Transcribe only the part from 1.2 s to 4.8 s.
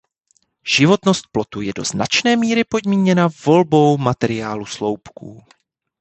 plotu je do značné míry podmíněna volbou materiálu